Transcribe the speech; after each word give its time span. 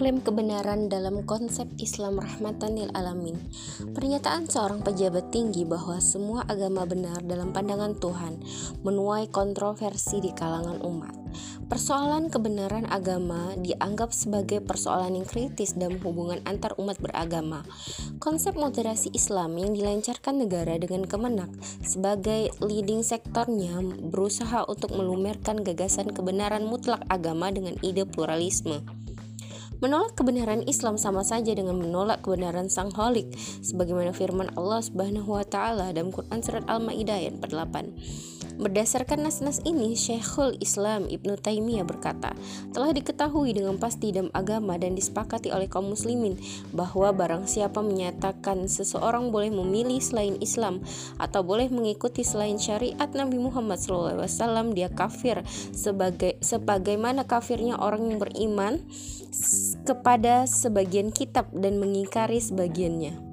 mengklaim 0.00 0.24
kebenaran 0.24 0.88
dalam 0.88 1.28
konsep 1.28 1.68
Islam 1.76 2.24
rahmatan 2.24 2.72
lil 2.72 2.88
alamin. 2.96 3.36
Pernyataan 3.92 4.48
seorang 4.48 4.80
pejabat 4.80 5.28
tinggi 5.28 5.68
bahwa 5.68 6.00
semua 6.00 6.40
agama 6.48 6.88
benar 6.88 7.20
dalam 7.20 7.52
pandangan 7.52 7.92
Tuhan 8.00 8.40
menuai 8.80 9.28
kontroversi 9.28 10.24
di 10.24 10.32
kalangan 10.32 10.80
umat. 10.80 11.12
Persoalan 11.68 12.32
kebenaran 12.32 12.88
agama 12.88 13.52
dianggap 13.60 14.16
sebagai 14.16 14.64
persoalan 14.64 15.20
yang 15.20 15.28
kritis 15.28 15.76
dalam 15.76 16.00
hubungan 16.00 16.40
antar 16.48 16.72
umat 16.80 16.96
beragama. 16.96 17.60
Konsep 18.24 18.56
moderasi 18.56 19.12
Islam 19.12 19.60
yang 19.60 19.76
dilancarkan 19.76 20.40
negara 20.40 20.80
dengan 20.80 21.04
kemenak 21.04 21.52
sebagai 21.84 22.48
leading 22.64 23.04
sektornya 23.04 23.84
berusaha 23.84 24.64
untuk 24.64 24.96
melumerkan 24.96 25.60
gagasan 25.60 26.08
kebenaran 26.08 26.64
mutlak 26.64 27.04
agama 27.12 27.52
dengan 27.52 27.76
ide 27.84 28.08
pluralisme. 28.08 28.80
Menolak 29.80 30.12
kebenaran 30.12 30.60
Islam 30.68 31.00
sama 31.00 31.24
saja 31.24 31.56
dengan 31.56 31.80
menolak 31.80 32.20
kebenaran 32.20 32.68
Sang 32.68 32.92
Holik 32.92 33.32
sebagaimana 33.64 34.12
firman 34.12 34.52
Allah 34.52 34.84
Subhanahu 34.84 35.40
wa 35.40 35.44
taala 35.48 35.88
dalam 35.96 36.12
Quran 36.12 36.44
surat 36.44 36.68
Al-Maidah 36.68 37.16
ayat 37.16 37.40
48. 37.40 38.60
Berdasarkan 38.60 39.24
nas-nas 39.24 39.64
ini, 39.64 39.96
Syekhul 39.96 40.60
Islam 40.60 41.08
Ibnu 41.08 41.40
Taimiyah 41.40 41.88
berkata, 41.88 42.36
telah 42.76 42.92
diketahui 42.92 43.56
dengan 43.56 43.80
pasti 43.80 44.12
dalam 44.12 44.28
agama 44.36 44.76
dan 44.76 44.92
disepakati 44.92 45.48
oleh 45.48 45.64
kaum 45.64 45.88
muslimin 45.88 46.36
bahwa 46.76 47.08
barang 47.16 47.48
siapa 47.48 47.80
menyatakan 47.80 48.68
seseorang 48.68 49.32
boleh 49.32 49.48
memilih 49.48 49.96
selain 50.04 50.36
Islam 50.44 50.84
atau 51.16 51.40
boleh 51.40 51.72
mengikuti 51.72 52.20
selain 52.20 52.60
syariat 52.60 53.08
Nabi 53.16 53.40
Muhammad 53.40 53.80
SAW, 53.80 54.28
dia 54.76 54.92
kafir 54.92 55.40
sebagai 55.72 56.36
sebagaimana 56.44 57.24
kafirnya 57.24 57.80
orang 57.80 58.12
yang 58.12 58.20
beriman 58.20 58.84
kepada 59.90 60.46
sebagian 60.46 61.10
kitab 61.10 61.50
dan 61.50 61.82
mengingkari 61.82 62.38
sebagiannya. 62.38 63.30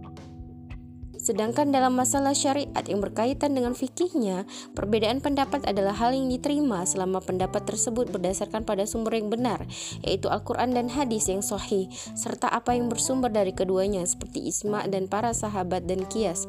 Sedangkan 1.28 1.76
dalam 1.76 1.92
masalah 1.92 2.32
syariat 2.32 2.88
yang 2.88 3.04
berkaitan 3.04 3.52
dengan 3.52 3.76
fikihnya, 3.76 4.48
perbedaan 4.72 5.20
pendapat 5.20 5.60
adalah 5.68 5.92
hal 5.92 6.16
yang 6.16 6.32
diterima 6.32 6.88
selama 6.88 7.20
pendapat 7.20 7.68
tersebut 7.68 8.08
berdasarkan 8.16 8.64
pada 8.64 8.88
sumber 8.88 9.20
yang 9.20 9.28
benar, 9.28 9.68
yaitu 10.08 10.32
Al-Quran 10.32 10.72
dan 10.72 10.88
hadis 10.88 11.28
yang 11.28 11.44
sahih, 11.44 11.92
serta 12.16 12.48
apa 12.48 12.80
yang 12.80 12.88
bersumber 12.88 13.28
dari 13.28 13.52
keduanya 13.52 14.08
seperti 14.08 14.48
isma 14.48 14.88
dan 14.88 15.12
para 15.12 15.36
sahabat 15.36 15.84
dan 15.84 16.08
kias. 16.08 16.48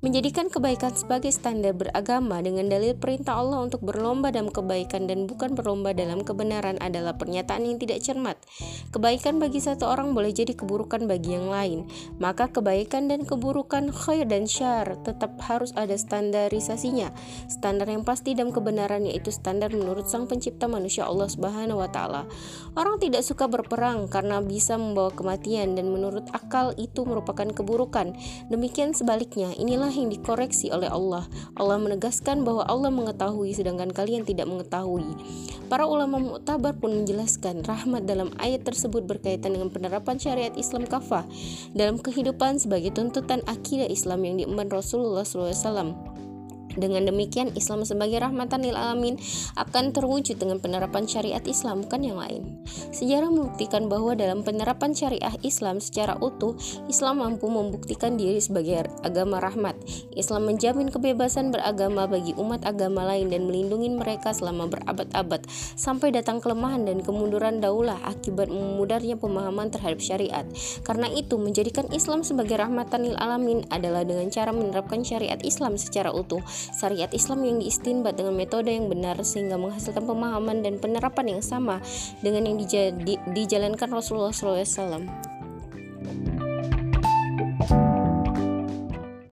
Menjadikan 0.00 0.48
kebaikan 0.48 0.96
sebagai 0.96 1.28
standar 1.28 1.76
beragama 1.76 2.40
dengan 2.40 2.72
dalil 2.72 2.96
perintah 2.96 3.36
Allah 3.36 3.60
untuk 3.60 3.84
berlomba 3.84 4.32
dalam 4.32 4.48
kebaikan 4.48 5.04
dan 5.04 5.28
bukan 5.28 5.52
berlomba 5.52 5.92
dalam 5.92 6.24
kebenaran 6.24 6.80
adalah 6.80 7.20
pernyataan 7.20 7.68
yang 7.68 7.76
tidak 7.76 8.00
cermat. 8.00 8.40
Kebaikan 8.96 9.36
bagi 9.36 9.60
satu 9.60 9.84
orang 9.84 10.16
boleh 10.16 10.32
jadi 10.32 10.56
keburukan 10.56 11.04
bagi 11.04 11.36
yang 11.36 11.52
lain. 11.52 11.84
Maka 12.16 12.48
kebaikan 12.48 13.12
dan 13.12 13.28
keburukan 13.28 13.92
khair 13.92 14.24
dan 14.24 14.48
syar 14.48 14.96
tetap 15.04 15.36
harus 15.44 15.76
ada 15.76 15.92
standarisasinya. 15.92 17.12
Standar 17.52 17.92
yang 17.92 18.00
pasti 18.00 18.32
dalam 18.32 18.56
kebenaran 18.56 19.04
yaitu 19.04 19.28
standar 19.28 19.68
menurut 19.68 20.08
Sang 20.08 20.24
Pencipta 20.24 20.64
manusia 20.64 21.04
Allah 21.04 21.28
Subhanahu 21.28 21.76
wa 21.76 21.92
taala. 21.92 22.24
Orang 22.72 23.04
tidak 23.04 23.20
suka 23.20 23.52
berperang 23.52 24.08
karena 24.08 24.40
bisa 24.40 24.80
membawa 24.80 25.12
kematian 25.12 25.76
dan 25.76 25.92
menurut 25.92 26.24
akal 26.32 26.72
itu 26.80 27.04
merupakan 27.04 27.52
keburukan. 27.52 28.16
Demikian 28.48 28.96
sebaliknya, 28.96 29.52
inilah 29.60 29.89
yang 29.94 30.08
dikoreksi 30.10 30.70
oleh 30.70 30.88
Allah. 30.88 31.26
Allah 31.58 31.78
menegaskan 31.78 32.42
bahwa 32.46 32.66
Allah 32.66 32.90
mengetahui 32.90 33.54
sedangkan 33.54 33.90
kalian 33.90 34.22
tidak 34.22 34.46
mengetahui. 34.46 35.06
Para 35.70 35.86
ulama 35.86 36.18
muktabar 36.18 36.74
pun 36.74 37.02
menjelaskan 37.02 37.62
rahmat 37.62 38.06
dalam 38.06 38.34
ayat 38.42 38.66
tersebut 38.66 39.06
berkaitan 39.06 39.54
dengan 39.54 39.70
penerapan 39.70 40.18
syariat 40.18 40.54
Islam 40.58 40.86
kafah 40.86 41.22
dalam 41.74 41.98
kehidupan 41.98 42.58
sebagai 42.58 42.90
tuntutan 42.90 43.42
akidah 43.46 43.86
Islam 43.86 44.26
yang 44.26 44.34
diemban 44.42 44.66
Rasulullah 44.66 45.22
SAW. 45.22 46.20
Dengan 46.80 47.04
demikian, 47.12 47.52
Islam 47.52 47.84
sebagai 47.84 48.24
rahmatan 48.24 48.64
lil 48.64 48.72
alamin 48.72 49.20
akan 49.60 49.92
terwujud 49.92 50.40
dengan 50.40 50.56
penerapan 50.64 51.04
syariat 51.04 51.44
Islam 51.44 51.84
bukan 51.84 52.00
yang 52.00 52.16
lain. 52.16 52.64
Sejarah 52.90 53.28
membuktikan 53.28 53.92
bahwa 53.92 54.16
dalam 54.16 54.40
penerapan 54.40 54.96
syariah 54.96 55.36
Islam 55.44 55.78
secara 55.78 56.16
utuh, 56.16 56.56
Islam 56.88 57.20
mampu 57.20 57.52
membuktikan 57.52 58.16
diri 58.16 58.40
sebagai 58.40 58.88
agama 59.04 59.44
rahmat. 59.44 59.76
Islam 60.16 60.48
menjamin 60.48 60.88
kebebasan 60.88 61.52
beragama 61.52 62.08
bagi 62.08 62.32
umat 62.40 62.64
agama 62.64 63.04
lain 63.04 63.28
dan 63.28 63.44
melindungi 63.44 63.92
mereka 63.92 64.32
selama 64.32 64.72
berabad-abad 64.72 65.44
sampai 65.76 66.14
datang 66.16 66.40
kelemahan 66.40 66.88
dan 66.88 67.04
kemunduran 67.04 67.60
daulah 67.60 68.00
akibat 68.08 68.48
memudarnya 68.48 69.20
pemahaman 69.20 69.68
terhadap 69.68 70.00
syariat. 70.00 70.48
Karena 70.80 71.12
itu, 71.12 71.36
menjadikan 71.36 71.84
Islam 71.92 72.24
sebagai 72.24 72.56
rahmatan 72.56 73.04
lil 73.04 73.16
alamin 73.20 73.68
adalah 73.68 74.06
dengan 74.06 74.32
cara 74.32 74.54
menerapkan 74.54 75.04
syariat 75.04 75.38
Islam 75.44 75.76
secara 75.76 76.14
utuh 76.14 76.40
syariat 76.74 77.10
Islam 77.14 77.46
yang 77.46 77.56
diistinbat 77.62 78.18
dengan 78.18 78.34
metode 78.34 78.72
yang 78.72 78.90
benar 78.90 79.20
sehingga 79.22 79.60
menghasilkan 79.60 80.04
pemahaman 80.04 80.64
dan 80.64 80.80
penerapan 80.80 81.38
yang 81.38 81.42
sama 81.42 81.78
dengan 82.24 82.50
yang 82.50 82.56
dijalankan 83.30 83.88
Rasulullah 83.92 84.34
SAW. 84.34 85.29